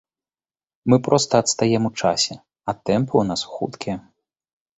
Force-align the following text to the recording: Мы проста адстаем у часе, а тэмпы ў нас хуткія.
Мы 0.91 0.97
проста 1.07 1.33
адстаем 1.43 1.83
у 1.89 1.91
часе, 2.01 2.33
а 2.71 2.75
тэмпы 2.91 3.11
ў 3.11 3.23
нас 3.29 3.41
хуткія. 3.53 3.97